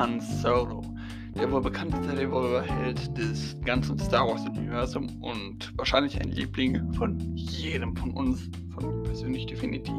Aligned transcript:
Han 0.00 0.18
Solo, 0.18 0.82
der 1.38 1.52
wohl 1.52 1.60
bekannteste 1.60 2.16
Revolverheld 2.16 3.18
des 3.18 3.54
ganzen 3.66 3.98
Star 3.98 4.26
Wars-Universums 4.26 5.12
und 5.20 5.76
wahrscheinlich 5.76 6.18
ein 6.18 6.30
Liebling 6.30 6.90
von 6.94 7.18
jedem 7.36 7.94
von 7.94 8.10
uns, 8.12 8.48
von 8.72 8.86
mir 8.86 9.02
persönlich 9.02 9.44
definitiv. 9.44 9.94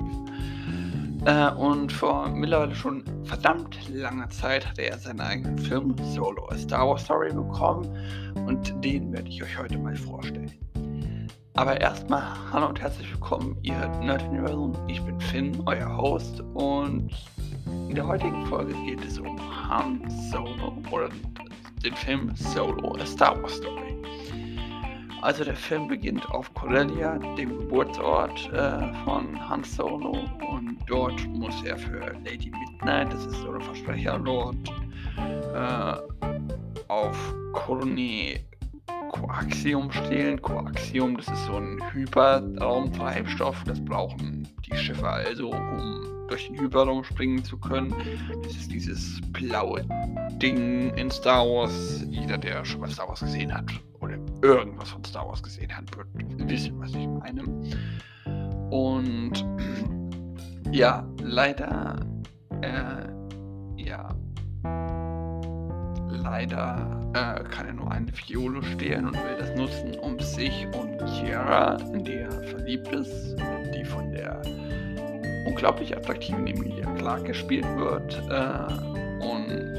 Äh, 1.26 1.52
und 1.52 1.92
vor 1.92 2.30
mittlerweile 2.30 2.74
schon 2.74 3.04
verdammt 3.26 3.78
langer 3.90 4.28
Zeit 4.32 4.68
hatte 4.68 4.82
er 4.82 4.98
seinen 4.98 5.22
eigenen 5.22 5.60
Film 5.60 5.94
Solo, 6.16 6.50
A 6.50 6.58
Star 6.58 6.90
Wars 6.90 7.04
Story 7.04 7.32
bekommen 7.32 7.88
und 8.48 8.74
den 8.84 9.14
werde 9.14 9.30
ich 9.30 9.44
euch 9.44 9.56
heute 9.56 9.78
mal 9.78 9.96
vorstellen. 9.96 10.52
Aber 11.54 11.80
erstmal 11.80 12.24
hallo 12.52 12.70
und 12.70 12.82
herzlich 12.82 13.12
willkommen, 13.12 13.56
ihr 13.62 13.78
Nerd 14.02 14.28
Universum. 14.30 14.74
Ich 14.88 15.00
bin 15.04 15.22
Finn, 15.22 15.62
euer 15.68 15.96
Host 15.96 16.42
und 16.56 17.12
in 17.66 17.96
der 17.96 18.08
heutigen 18.08 18.46
Folge 18.46 18.74
geht 18.86 19.04
es 19.06 19.20
um 19.20 19.38
Han 19.70 20.02
Solo 20.32 20.74
oder 20.92 21.10
den 21.84 21.94
Film 21.96 22.32
Solo, 22.36 22.96
A 22.96 23.06
Star 23.06 23.42
Wars 23.42 23.58
Story. 23.58 23.96
Also 25.22 25.44
der 25.44 25.56
Film 25.56 25.88
beginnt 25.88 26.26
auf 26.32 26.52
Corellia, 26.56 27.18
dem 27.38 27.50
Geburtsort 27.50 28.52
äh, 28.54 28.94
von 29.04 29.50
Han 29.50 29.64
Solo 29.64 30.26
und 30.50 30.78
dort 30.88 31.28
muss 31.28 31.62
er 31.64 31.78
für 31.78 32.00
Lady 32.26 32.52
Midnight, 32.52 33.14
das 33.14 33.26
ist 33.26 33.42
so 33.42 33.52
ein 33.52 33.62
Versprecherlord, 33.62 34.56
äh, 35.54 35.94
auf 36.88 37.36
Colony 37.54 38.40
Coaxium 39.12 39.92
stehlen. 39.92 40.42
Coaxium, 40.42 41.18
das 41.18 41.28
ist 41.28 41.46
so 41.46 41.58
ein 41.58 41.80
Hyperraumtreibstoff, 41.94 43.64
das 43.66 43.84
brauchen 43.84 44.48
die 44.66 44.76
Schiffe 44.76 45.08
also, 45.08 45.52
um 45.52 46.21
durch 46.32 46.48
den 46.48 46.60
Hyperraum 46.60 47.04
springen 47.04 47.44
zu 47.44 47.58
können. 47.58 47.94
Das 48.42 48.54
ist 48.54 48.72
dieses 48.72 49.20
blaue 49.34 49.86
Ding 50.42 50.94
in 50.96 51.12
Star 51.12 51.46
Wars. 51.46 52.06
Jeder, 52.10 52.38
der 52.38 52.64
schon 52.64 52.80
mal 52.80 52.90
Star 52.90 53.10
Wars 53.10 53.20
gesehen 53.20 53.54
hat 53.54 53.66
oder 54.00 54.18
irgendwas 54.42 54.90
von 54.90 55.04
Star 55.04 55.28
Wars 55.28 55.44
gesehen 55.44 55.76
hat, 55.76 55.86
wird 55.96 56.08
wissen, 56.50 56.80
was 56.80 56.92
ich 56.92 57.08
meine. 57.08 57.44
Und 58.70 59.46
ja, 60.72 61.06
leider, 61.22 62.00
äh, 62.62 63.84
ja, 63.84 64.08
leider 66.08 67.02
äh, 67.14 67.44
kann 67.44 67.68
er 67.68 67.74
nur 67.74 67.92
eine 67.92 68.12
Fiole 68.14 68.64
stehlen 68.64 69.08
und 69.08 69.16
will 69.16 69.38
das 69.38 69.54
nutzen, 69.58 70.00
um 70.00 70.18
sich 70.20 70.66
und 70.80 70.98
Chiara, 71.10 71.76
in 71.94 72.06
die 72.06 72.14
er 72.14 72.32
verliebt 72.32 72.88
ist, 72.88 73.36
die 73.76 73.84
von 73.84 74.12
der 74.14 74.42
unglaublich 75.46 75.96
attraktiven 75.96 76.48
Emilia 76.48 76.86
Clarke 76.96 77.24
gespielt 77.24 77.68
wird, 77.78 78.22
äh, 78.30 79.26
und 79.26 79.72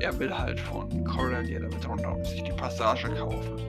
er 0.00 0.18
will 0.18 0.36
halt 0.36 0.58
von 0.60 1.04
Cordelia 1.04 1.60
damit 1.60 1.88
runter 1.88 2.14
und 2.14 2.26
sich 2.26 2.42
die 2.42 2.52
Passage 2.52 3.08
kaufen. 3.14 3.60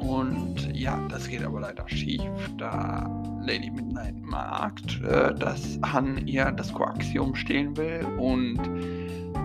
Und 0.00 0.74
ja, 0.74 1.00
das 1.08 1.28
geht 1.28 1.44
aber 1.44 1.60
leider 1.60 1.88
schief, 1.88 2.22
da 2.58 3.08
Lady 3.44 3.70
Midnight 3.70 4.16
merkt, 4.20 5.00
äh, 5.02 5.34
dass 5.34 5.78
Han 5.84 6.26
ihr 6.26 6.50
das 6.52 6.72
Koaxium 6.72 7.34
stehlen 7.34 7.76
will 7.76 8.04
und 8.18 8.58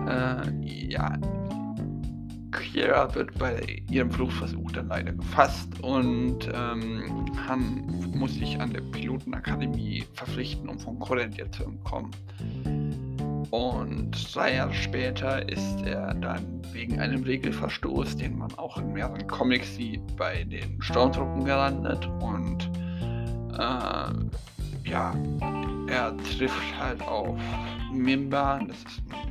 äh, 0.08 0.50
ja, 0.64 1.16
Kira 2.72 3.14
wird 3.14 3.36
bei 3.38 3.82
ihrem 3.90 4.10
Fluchtversuch 4.10 4.72
dann 4.72 4.88
leider 4.88 5.12
gefasst 5.12 5.68
und 5.82 6.48
ähm, 6.52 7.26
Han 7.48 7.84
muss 8.14 8.34
sich 8.34 8.60
an 8.60 8.72
der 8.72 8.80
Pilotenakademie 8.80 10.04
verpflichten, 10.14 10.68
um 10.68 10.78
von 10.78 10.98
Cordelia 10.98 11.50
zu 11.52 11.64
entkommen. 11.64 12.10
Und 13.50 14.34
drei 14.34 14.56
Jahre 14.56 14.74
später 14.74 15.48
ist 15.48 15.80
er 15.82 16.12
dann 16.14 16.60
wegen 16.72 17.00
einem 17.00 17.22
Regelverstoß, 17.22 18.16
den 18.16 18.36
man 18.36 18.52
auch 18.54 18.76
in 18.76 18.92
mehreren 18.92 19.26
Comics 19.26 19.74
sieht, 19.76 20.16
bei 20.16 20.44
den 20.44 20.80
Sturmtruppen 20.82 21.44
gelandet. 21.44 22.06
Und 22.20 22.70
äh, 23.54 24.88
ja, 24.88 25.14
er 25.88 26.16
trifft 26.18 26.78
halt 26.78 27.00
auf 27.02 27.38
Mimba, 27.92 28.60
das 28.66 28.76
ist 28.76 29.02
ein 29.10 29.27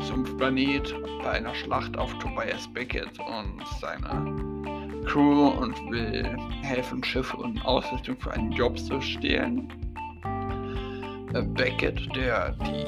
Sumpfplanet, 0.00 0.94
bei 1.22 1.30
einer 1.32 1.54
Schlacht 1.54 1.96
auf 1.98 2.16
Tobias 2.18 2.66
Beckett 2.72 3.18
und 3.18 3.66
seine 3.80 5.04
Crew 5.06 5.48
und 5.48 5.74
will 5.90 6.36
helfen, 6.62 7.02
Schiffe 7.02 7.36
und 7.36 7.64
Ausrüstung 7.64 8.16
für 8.20 8.32
einen 8.32 8.52
Job 8.52 8.78
zu 8.78 9.00
stehlen. 9.00 9.68
Äh, 11.34 11.42
Beckett, 11.42 12.14
der 12.14 12.52
die 12.52 12.86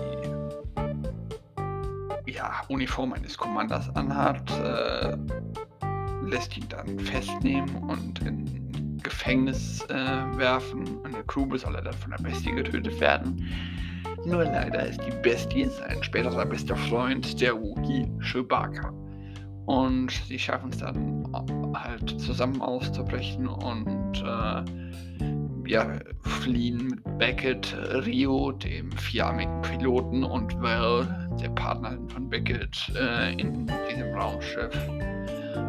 ja, 2.32 2.62
Uniform 2.68 3.12
eines 3.12 3.36
Commanders 3.36 3.94
anhat, 3.94 4.50
äh, 4.60 5.16
lässt 6.24 6.56
ihn 6.56 6.68
dann 6.68 6.98
festnehmen 6.98 7.74
und 7.88 8.20
in 8.22 8.98
Gefängnis 9.02 9.82
äh, 9.88 10.38
werfen. 10.38 10.84
Der 11.12 11.22
Crew 11.24 11.56
soll 11.56 11.74
er 11.74 11.82
dann 11.82 11.94
von 11.94 12.12
der 12.12 12.18
Bestie 12.18 12.52
getötet 12.52 13.00
werden. 13.00 13.46
Nur 14.24 14.44
leider 14.44 14.86
ist 14.86 15.00
die 15.04 15.10
Bestie 15.22 15.66
sein 15.66 16.02
späterer 16.02 16.46
bester 16.46 16.76
Freund, 16.76 17.40
der 17.40 17.60
Wookie 17.60 18.06
Chewbacca. 18.20 18.92
Und 19.66 20.10
sie 20.28 20.38
schaffen 20.38 20.70
es 20.70 20.78
dann 20.78 21.24
halt 21.74 22.20
zusammen 22.20 22.60
auszubrechen 22.60 23.48
und 23.48 24.22
äh, 24.22 24.64
ja, 25.68 25.98
fliehen 26.22 26.88
mit 26.88 27.18
Beckett, 27.18 27.76
Rio, 28.04 28.52
dem 28.52 28.92
vierarmigen 28.92 29.62
Piloten, 29.62 30.24
und 30.24 30.60
Val, 30.60 31.28
der 31.40 31.48
Partnerin 31.50 32.08
von 32.08 32.28
Beckett, 32.28 32.92
äh, 32.96 33.32
in 33.32 33.66
diesem 33.88 34.14
Raumschiff. 34.14 34.76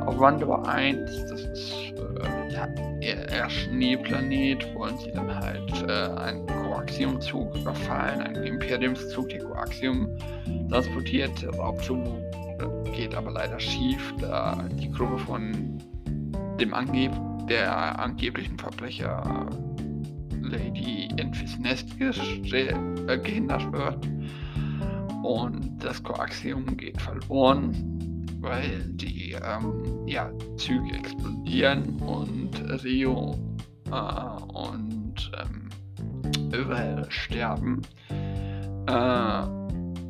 Auf 0.06 0.19
Wanderer 0.19 0.68
1, 0.68 1.25
das 1.30 1.42
ist 1.42 1.74
äh, 1.94 2.53
ja, 2.53 2.68
eher 3.03 3.50
Schneeplanet, 3.50 4.74
wollen 4.75 4.97
sie 4.97 5.12
dann 5.12 5.34
halt 5.34 5.72
äh, 5.88 6.19
einen 6.19 6.46
Koaxiumzug 6.47 7.56
überfallen, 7.56 8.22
einen 8.22 8.44
Imperiumszug, 8.44 9.30
der 9.30 9.44
Koaxium 9.44 10.09
transportiert. 10.69 11.42
Der 11.42 11.52
Raubzug 11.56 12.03
geht 12.96 13.16
aber 13.16 13.31
leider 13.31 13.59
schief, 13.59 14.13
da 14.19 14.63
die 14.80 14.92
Gruppe 14.92 15.18
von 15.19 15.78
dem 16.59 16.74
Angeb 16.74 17.12
der 17.50 18.00
angeblichen 18.00 18.58
Verbrecher 18.58 19.50
Lady 20.42 21.09
Enfys 21.18 21.58
Nest 21.59 21.90
äh, 22.00 23.18
gehindert 23.18 23.72
wird. 23.72 24.08
Und 25.24 25.84
das 25.84 26.03
Koaxium 26.03 26.78
geht 26.78 27.02
verloren, 27.02 27.93
weil 28.44 28.84
die 28.90 29.36
ähm, 29.42 30.06
ja, 30.06 30.30
Züge 30.58 30.94
explodieren 30.94 31.98
und 32.02 32.52
Rio 32.84 33.40
äh, 33.90 34.44
und 34.54 35.31
ähm, 35.42 35.70
überall 36.54 37.06
sterben. 37.09 37.81
Äh, 38.86 39.44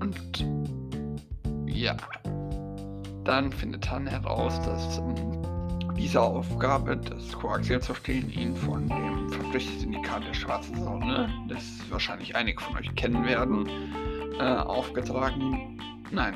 und 0.02 0.46
ja, 1.68 1.96
dann 3.24 3.52
findet 3.52 3.90
Han 3.90 4.08
heraus, 4.08 4.60
dass 4.62 4.98
ähm, 4.98 5.16
diese 5.96 6.20
Aufgabe, 6.20 6.98
das 6.98 7.32
Koaxial 7.34 7.82
zu 7.82 7.94
stehen, 7.94 8.30
ihn 8.32 8.56
von 8.56 8.90
dem 8.90 9.30
Verbrechersyndikat 9.30 10.28
der 10.28 10.34
Schwarzen 10.34 10.84
Sonne, 10.84 11.30
das 11.48 11.64
wahrscheinlich 11.90 12.36
einige 12.36 12.62
von 12.62 12.76
euch 12.78 12.94
kennen 12.96 13.24
werden, 13.26 13.70
äh, 14.40 14.44
aufgetragen. 14.44 15.80
Nein, 16.12 16.36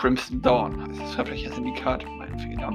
Crimson 0.00 0.40
Dawn. 0.40 0.80
Heißt 0.80 0.98
das 0.98 1.14
Verbrechersyndikat, 1.14 2.06
mein 2.16 2.38
Fehler, 2.38 2.72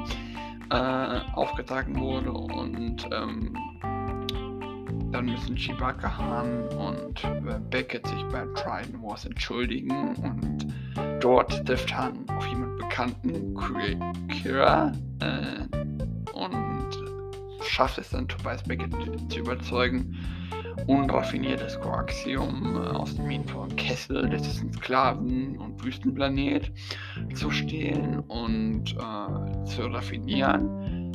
äh, 0.70 1.22
aufgetragen 1.34 2.00
wurde 2.00 2.32
und 2.32 3.10
ähm, 3.12 3.58
dann 5.12 5.26
müssen 5.26 5.56
Chewbacca 5.56 6.18
Han 6.18 6.68
und 6.78 7.24
äh, 7.24 7.60
Beckett 7.72 8.06
sich 8.06 8.24
bei 8.26 8.46
Trident 8.54 9.02
Wars 9.02 9.26
entschuldigen 9.26 10.16
und 10.18 10.68
dort 11.20 11.66
trifft 11.66 11.96
Han 11.98 12.30
auf 12.30 12.46
jemanden 12.46 12.78
Bekannten, 12.78 14.28
Kira, 14.28 14.92
äh, 15.22 15.78
und 16.32 16.90
schafft 17.64 17.98
es 17.98 18.12
dann 18.12 18.28
Tobias 18.28 18.62
Beckett 18.62 18.94
zu 19.32 19.40
überzeugen, 19.40 20.16
unraffiniertes 20.88 21.80
Koaxium 21.80 22.76
äh, 22.76 22.90
aus 22.90 23.16
dem 23.16 23.28
Minen 23.28 23.46
Kessel, 23.76 24.30
das 24.30 24.48
ist 24.48 24.62
ein 24.62 24.74
Sklaven- 24.74 25.58
und 25.58 25.84
Wüstenplanet, 25.84 26.72
zu 27.34 27.52
stehlen 27.52 28.20
und 28.22 28.94
äh, 28.94 29.64
zu 29.66 29.84
raffinieren, 29.88 31.12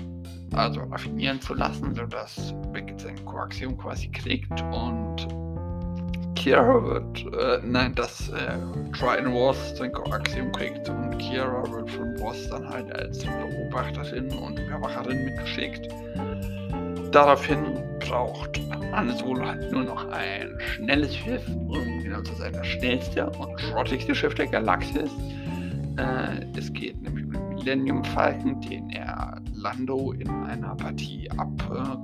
also 0.52 0.80
raffinieren 0.82 1.40
zu 1.40 1.54
lassen, 1.54 1.94
sodass 1.94 2.54
Beckett 2.72 3.00
sein 3.00 3.24
Koaxium 3.24 3.76
quasi 3.78 4.08
kriegt 4.08 4.62
und 4.72 5.28
Kira 6.34 6.82
wird, 6.82 7.34
äh, 7.34 7.60
nein, 7.66 7.94
dass 7.94 8.30
äh, 8.30 8.56
Trident 8.98 9.34
Wars 9.34 9.76
sein 9.76 9.92
Koaxium 9.92 10.50
kriegt 10.52 10.88
und 10.88 11.18
Kira 11.18 11.70
wird 11.70 11.90
von 11.90 12.14
Boss 12.16 12.48
dann 12.48 12.66
halt 12.66 12.90
als 12.96 13.18
Beobachterin 13.18 14.32
und 14.32 14.58
Überwacherin 14.58 15.26
mitgeschickt. 15.26 15.88
Daraufhin 17.12 17.78
braucht 18.00 18.60
Han 18.92 19.16
Solo 19.16 19.46
halt 19.46 19.70
nur 19.72 19.84
noch 19.84 20.08
ein 20.10 20.48
schnelles 20.60 21.16
Schiff, 21.16 21.42
um 21.48 22.02
genau 22.02 22.22
zu 22.22 22.34
sein, 22.34 22.52
das 22.52 22.66
schnellste 22.66 23.30
und 23.30 23.60
schrottigste 23.60 24.14
Schiff 24.14 24.34
der 24.34 24.46
Galaxis, 24.46 25.10
Äh, 25.96 26.46
es 26.56 26.72
geht 26.72 27.02
nämlich 27.02 27.24
um 27.26 27.32
den 27.32 27.48
Millennium 27.48 28.04
Falcon, 28.04 28.60
den 28.60 28.90
er 28.90 29.40
Lando 29.54 30.12
in 30.12 30.30
einer 30.30 30.74
Partie 30.76 31.28
ab, 31.36 31.48
äh, 31.70 31.96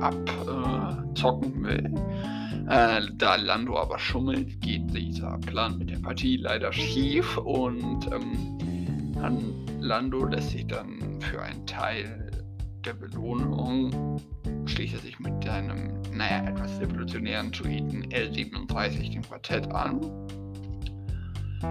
abzocken 0.00 1.64
äh, 1.64 1.68
will. 1.68 1.94
Äh, 2.68 3.00
da 3.14 3.36
Lando 3.36 3.78
aber 3.78 3.98
schummelt, 3.98 4.60
geht 4.60 4.94
dieser 4.94 5.38
Plan 5.38 5.78
mit 5.78 5.90
der 5.90 5.98
Partie 5.98 6.36
leider 6.36 6.72
schief 6.72 7.36
und 7.38 8.06
ähm, 8.12 8.58
Lando 9.80 10.24
lässt 10.26 10.50
sich 10.50 10.66
dann 10.66 11.20
für 11.20 11.42
einen 11.42 11.66
Teil 11.66 12.30
der 12.84 12.94
Belohnung 12.94 14.20
schließt 14.66 14.94
er 14.94 15.00
sich 15.00 15.18
mit 15.18 15.44
seinem, 15.44 16.02
naja, 16.12 16.44
etwas 16.48 16.78
revolutionären 16.80 17.50
Druiden 17.50 18.06
L37 18.08 19.12
dem 19.12 19.22
Quartett 19.22 19.70
an. 19.72 20.00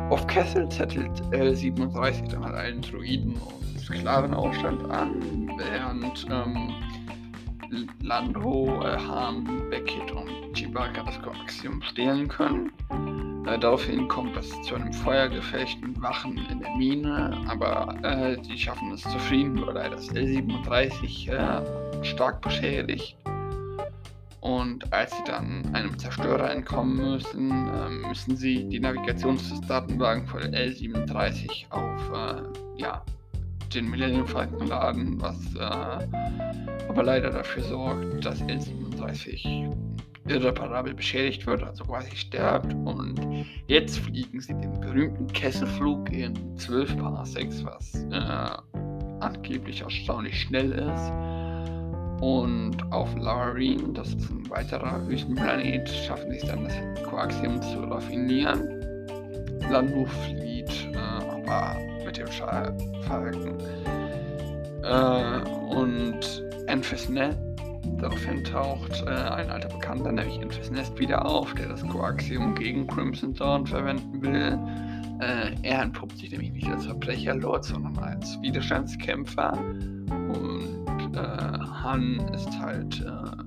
Auf 0.09 0.25
Kessel 0.27 0.67
zettelt 0.69 1.21
L37 1.31 2.29
dann 2.29 2.43
halt 2.43 2.55
allen 2.55 2.81
Druiden 2.81 3.33
und 3.33 3.79
Sklavenaufstand 3.79 4.89
an, 4.89 5.51
während 5.57 6.25
ähm, 6.31 6.73
Lando, 8.01 8.81
äh, 8.83 8.97
Han, 8.97 9.69
Beckett 9.69 10.11
und 10.11 10.53
Chewbacca 10.55 11.03
das 11.03 11.21
Koaxium 11.21 11.81
stehlen 11.83 12.27
können. 12.27 12.71
Äh, 13.45 13.59
daraufhin 13.59 14.07
kommt 14.07 14.37
es 14.37 14.49
zu 14.61 14.75
einem 14.75 14.93
Feuergefecht 14.93 15.81
mit 15.81 16.01
Wachen 16.01 16.37
in 16.49 16.59
der 16.59 16.75
Mine, 16.77 17.37
aber 17.47 17.95
äh, 18.03 18.37
sie 18.43 18.57
schaffen 18.57 18.91
es 18.91 19.01
zufrieden, 19.01 19.65
weil 19.65 19.75
er 19.75 19.89
das 19.89 20.09
L37 20.11 21.29
äh, 21.29 22.03
stark 22.05 22.41
beschädigt. 22.41 23.17
Und 24.39 24.91
als 24.93 25.11
sie 25.11 25.23
dann 25.25 25.73
einem 25.73 25.97
Zerstörer 25.97 26.51
entkommen 26.51 26.97
müssen, 26.97 27.49
äh, 27.51 27.89
müssen 28.07 28.35
sie 28.35 28.67
die 28.67 28.79
Navigationsdatenwagen 28.79 30.25
von 30.27 30.41
L37 30.41 31.69
auf 31.69 32.11
äh, 32.11 32.41
ja, 32.77 33.03
den 33.73 33.89
Millennium 33.89 34.27
Falcon 34.27 34.67
laden, 34.67 35.21
was 35.21 35.37
äh, 35.55 36.07
aber 36.89 37.03
leider 37.03 37.29
dafür 37.29 37.63
sorgt, 37.63 38.25
dass 38.25 38.41
L37 38.43 39.71
irreparabel 40.27 40.93
beschädigt 40.93 41.45
wird, 41.45 41.63
also 41.63 41.83
quasi 41.83 42.15
stirbt. 42.15 42.73
Und 42.73 43.45
jetzt 43.67 43.99
fliegen 43.99 44.39
sie 44.39 44.53
den 44.53 44.79
berühmten 44.79 45.27
Kesselflug 45.27 46.11
in 46.11 46.57
12 46.57 46.97
Parsecs, 46.97 47.63
was 47.65 47.93
äh, 48.11 48.73
angeblich 49.19 49.81
erstaunlich 49.81 50.41
schnell 50.41 50.71
ist. 50.71 51.11
Und 52.21 52.77
auf 52.91 53.13
Laureen, 53.17 53.93
das 53.93 54.13
ist 54.13 54.29
ein 54.29 54.49
weiterer 54.49 55.05
Wüstenplanet, 55.07 55.89
schaffen 55.89 56.31
sie 56.31 56.37
es 56.37 56.45
dann, 56.45 56.63
das 56.63 57.03
Koaxium 57.03 57.61
zu 57.61 57.79
raffinieren. 57.79 58.79
Lando 59.69 60.05
flieht, 60.05 60.89
äh, 60.93 60.97
aber 60.97 61.77
mit 62.05 62.17
dem 62.17 62.27
Falken. 62.27 63.57
Äh, 64.83 65.75
und 65.75 66.43
Enfys 66.67 67.09
Net 67.09 67.37
Daraufhin 67.97 68.43
taucht 68.43 69.03
äh, 69.05 69.09
ein 69.09 69.49
alter 69.49 69.69
Bekannter, 69.69 70.11
nämlich 70.11 70.41
Infis 70.41 70.71
Nest, 70.71 70.97
wieder 70.99 71.25
auf, 71.25 71.53
der 71.53 71.69
das 71.69 71.87
Koaxium 71.87 72.55
gegen 72.55 72.87
Crimson 72.87 73.33
Dawn 73.33 73.65
verwenden 73.65 74.21
will. 74.21 74.59
Äh, 75.19 75.55
er 75.61 75.83
entpuppt 75.83 76.17
sich 76.17 76.31
nämlich 76.31 76.51
nicht 76.51 76.67
als 76.67 76.85
Verbrecherlord, 76.85 77.63
sondern 77.63 77.97
als 77.99 78.41
Widerstandskämpfer. 78.41 79.53
Und 79.53 81.15
äh, 81.15 81.59
Han 81.83 82.19
ist 82.33 82.59
halt 82.59 83.01
äh, 83.01 83.43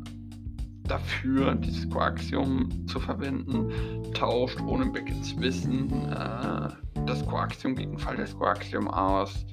dafür, 0.85 1.55
dieses 1.57 1.89
Koaxium 1.91 2.69
zu 2.87 3.01
verwenden, 3.01 3.71
tauscht 4.15 4.61
ohne 4.63 4.87
Beckets 4.87 5.39
Wissen 5.41 5.91
äh, 6.11 6.69
das 7.07 7.27
Koaxium 7.27 7.75
gegen 7.75 7.99
Fall 7.99 8.17
des 8.17 8.37
Koaxium 8.37 8.89
aus. 8.89 9.47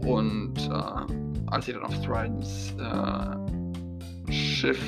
Und 0.00 0.58
äh, 0.68 1.46
als 1.46 1.66
sie 1.66 1.72
dann 1.72 1.84
auf 1.84 1.94
Stridens 1.94 2.74
Schiff 4.30 4.80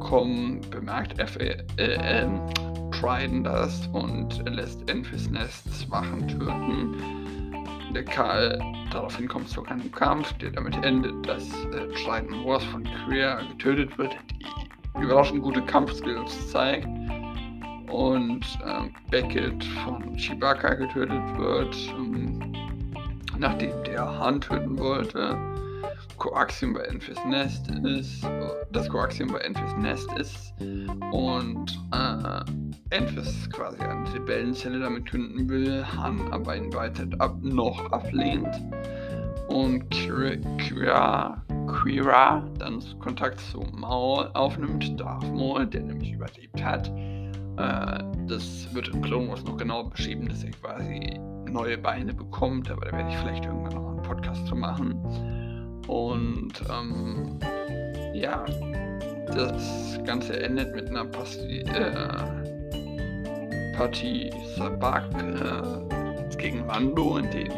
kommen, 0.00 0.60
bemerkt 0.70 1.18
F 1.18 1.36
äh, 1.36 1.56
äh, 1.76 2.28
Trident 2.92 3.46
das 3.46 3.86
und 3.88 4.42
lässt 4.48 4.88
Enfys 4.90 5.30
Wachen 5.90 6.28
töten. 6.28 6.94
Der 7.94 8.04
Karl 8.04 8.60
daraufhin 8.90 9.28
kommt 9.28 9.48
zu 9.48 9.64
einem 9.66 9.90
Kampf, 9.92 10.32
der 10.34 10.50
damit 10.50 10.76
endet, 10.84 11.26
dass 11.26 11.48
äh, 11.66 11.86
Trident 12.04 12.44
Wars 12.44 12.64
von 12.64 12.84
Queer 12.84 13.40
getötet 13.50 13.96
wird, 13.98 14.16
die 14.98 15.02
überraschend 15.02 15.42
gute 15.42 15.62
Kampfskills 15.62 16.50
zeigt. 16.50 16.86
Und 17.90 18.44
ähm, 18.66 18.92
Beckett 19.10 19.62
von 19.84 20.16
Chewbacca 20.16 20.74
getötet 20.74 21.38
wird, 21.38 21.76
ähm, 21.96 22.52
nachdem 23.38 23.84
der 23.84 24.18
Han 24.18 24.40
töten 24.40 24.78
wollte. 24.78 25.36
Koaxium 26.18 26.74
bei 26.74 26.80
Enfys 26.80 27.18
Nest 27.26 27.70
ist, 27.84 28.26
das 28.72 28.88
Koaxium 28.88 29.32
bei 29.32 29.40
Enfys 29.40 29.76
Nest 29.78 30.08
ist 30.18 30.54
und 31.12 31.80
äh, 31.92 32.96
Enfys 32.96 33.48
quasi 33.50 33.78
eine 33.80 34.14
Rebellenzelle 34.14 34.80
damit 34.80 35.10
künden 35.10 35.48
will, 35.48 35.84
Han 35.96 36.20
aber 36.32 36.56
ihn 36.56 36.72
weiter 36.72 37.06
ab, 37.18 37.36
noch 37.42 37.90
ablehnt 37.92 38.48
und 39.48 39.88
Kira, 39.90 41.42
Kira 41.82 42.48
dann 42.58 42.82
Kontakt 42.98 43.40
zu 43.40 43.60
Maul 43.72 44.30
aufnimmt, 44.34 44.98
Darth 44.98 45.32
Maul, 45.34 45.66
der 45.66 45.82
nämlich 45.82 46.12
überlebt 46.12 46.62
hat. 46.62 46.88
Äh, 47.56 48.02
das 48.26 48.72
wird 48.74 48.88
im 48.88 49.02
Clone 49.02 49.28
Wars 49.28 49.44
noch 49.44 49.56
genau 49.56 49.84
beschrieben, 49.84 50.28
dass 50.28 50.42
er 50.42 50.50
quasi 50.50 51.20
neue 51.48 51.78
Beine 51.78 52.12
bekommt, 52.12 52.70
aber 52.70 52.86
da 52.86 52.92
werde 52.92 53.10
ich 53.10 53.16
vielleicht 53.18 53.44
irgendwann 53.44 53.74
noch 53.74 53.90
einen 53.90 54.02
Podcast 54.02 54.46
zu 54.46 54.56
machen. 54.56 55.00
Und 55.86 56.52
ähm, 56.70 57.38
ja, 58.14 58.44
das 59.26 59.98
Ganze 60.04 60.42
endet 60.42 60.74
mit 60.74 60.88
einer 60.88 61.04
Pasti 61.04 61.60
äh, 61.60 61.90
Partie 63.76 64.30
Sabak 64.56 65.04
äh, 65.14 66.36
gegen 66.36 66.66
Lando, 66.66 67.18
in 67.18 67.30
dem 67.30 67.52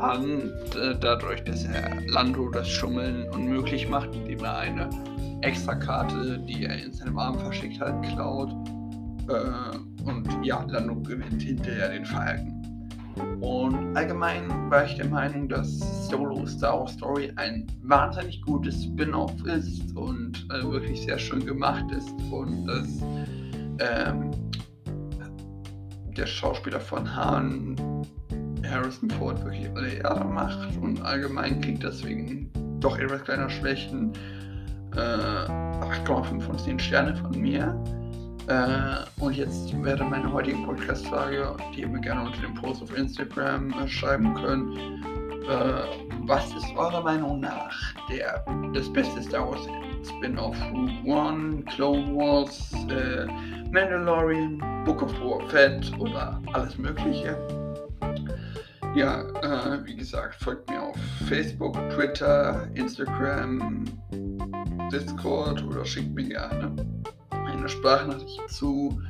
Han 0.00 0.52
äh, 0.74 0.94
dadurch, 1.00 1.44
dass 1.44 1.64
er 1.64 2.00
Lando 2.08 2.50
das 2.50 2.68
Schummeln 2.68 3.28
unmöglich 3.30 3.88
macht, 3.88 4.14
indem 4.14 4.40
er 4.40 4.58
eine 4.58 4.90
Extrakarte, 5.42 6.38
die 6.40 6.64
er 6.64 6.84
in 6.84 6.92
seinem 6.92 7.18
Arm 7.18 7.38
verschickt 7.38 7.80
hat, 7.80 8.02
klaut. 8.02 8.50
Äh, 9.28 10.04
und 10.04 10.28
ja, 10.44 10.64
Lando 10.68 10.96
gewinnt 10.96 11.42
hinterher 11.42 11.90
den 11.90 12.04
Falken. 12.04 12.61
Und 13.40 13.96
allgemein 13.96 14.70
war 14.70 14.84
ich 14.84 14.94
der 14.94 15.08
Meinung, 15.08 15.48
dass 15.48 16.08
Solo 16.08 16.46
Star 16.46 16.80
Wars 16.80 16.92
Story 16.92 17.32
ein 17.36 17.66
wahnsinnig 17.82 18.40
gutes 18.42 18.84
Spin-off 18.84 19.34
ist 19.46 19.96
und 19.96 20.46
äh, 20.50 20.62
wirklich 20.62 21.02
sehr 21.02 21.18
schön 21.18 21.44
gemacht 21.44 21.84
ist 21.90 22.10
und 22.30 22.66
dass 22.66 22.86
ähm, 23.80 24.30
der 26.16 26.26
Schauspieler 26.26 26.80
von 26.80 27.16
Han 27.16 27.76
Harrison 28.64 29.10
Ford 29.10 29.42
wirklich 29.44 29.68
alle 29.74 29.94
Ehre 29.94 30.24
macht 30.24 30.76
und 30.80 31.02
allgemein 31.02 31.60
kriegt 31.60 31.82
deswegen 31.82 32.50
doch 32.80 32.98
etwas 32.98 33.22
kleiner 33.24 33.50
Schwächen 33.50 34.12
äh, 34.94 34.98
8,5 34.98 36.40
von 36.40 36.58
10 36.58 36.78
Sterne 36.78 37.16
von 37.16 37.40
mir. 37.40 37.74
Äh, 38.48 39.22
und 39.22 39.36
jetzt 39.36 39.72
wäre 39.84 40.04
meine 40.04 40.32
heutige 40.32 40.56
Podcast-Frage, 40.58 41.56
die 41.74 41.82
ihr 41.82 41.88
mir 41.88 42.00
gerne 42.00 42.24
unter 42.26 42.40
dem 42.40 42.54
Post 42.54 42.82
auf 42.82 42.96
Instagram 42.96 43.72
äh, 43.72 43.86
schreiben 43.86 44.34
könnt. 44.34 44.76
Äh, 45.48 45.82
was 46.26 46.46
ist 46.54 46.76
eurer 46.76 47.02
Meinung 47.02 47.40
nach 47.40 47.72
der, 48.10 48.44
das 48.74 48.92
beste 48.92 49.22
Star 49.22 49.48
Wars 49.48 49.60
Spin-off? 50.08 50.56
Rogue 50.72 50.90
One, 51.04 51.62
Clone 51.74 52.16
Wars, 52.16 52.72
äh, 52.90 53.26
Mandalorian, 53.70 54.58
Book 54.84 55.02
of 55.02 55.12
War 55.20 55.48
Fett 55.48 55.92
oder 55.98 56.40
alles 56.52 56.76
Mögliche? 56.78 57.36
Ja, 58.96 59.22
äh, 59.42 59.84
wie 59.84 59.96
gesagt, 59.96 60.34
folgt 60.42 60.68
mir 60.68 60.82
auf 60.82 60.96
Facebook, 61.28 61.76
Twitter, 61.90 62.68
Instagram, 62.74 63.84
Discord 64.92 65.62
oder 65.64 65.84
schickt 65.84 66.14
mir 66.14 66.28
gerne 66.28 66.74
eine 67.62 67.68
Sprachnachricht 67.68 68.48
zu, 68.48 69.00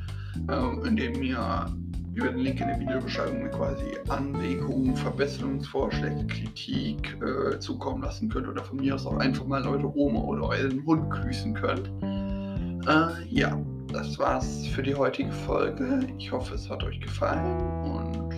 äh, 0.47 0.87
in 0.87 0.97
ihr 0.97 1.65
über 2.13 2.27
den 2.29 2.39
Link 2.39 2.61
in 2.61 2.67
der 2.67 2.79
Videobeschreibung 2.79 3.49
quasi 3.49 3.85
Anregungen, 4.07 4.95
Verbesserungsvorschläge, 4.95 6.27
Kritik 6.27 7.17
äh, 7.21 7.57
zukommen 7.59 8.03
lassen 8.03 8.29
könnt 8.29 8.47
oder 8.47 8.63
von 8.63 8.77
mir 8.77 8.93
aus 8.93 9.07
auch 9.07 9.17
einfach 9.17 9.45
mal 9.45 9.65
eure 9.67 9.91
Oma 9.97 10.19
oder 10.19 10.49
euren 10.49 10.85
Hund 10.85 11.09
grüßen 11.09 11.55
könnt. 11.55 11.89
Äh, 12.87 13.25
ja, 13.29 13.59
das 13.91 14.19
war's 14.19 14.67
für 14.67 14.83
die 14.83 14.93
heutige 14.93 15.31
Folge. 15.31 16.07
Ich 16.19 16.31
hoffe, 16.31 16.53
es 16.53 16.69
hat 16.69 16.83
euch 16.83 16.99
gefallen 16.99 17.59
und 17.83 18.29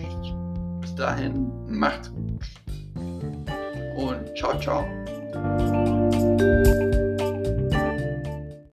bis 0.80 0.94
dahin 0.94 1.50
macht's 1.68 2.10
gut. 2.10 2.46
Und 3.96 4.36
ciao, 4.36 4.58
ciao. 4.58 4.86